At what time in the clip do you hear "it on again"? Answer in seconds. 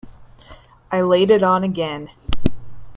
1.29-2.09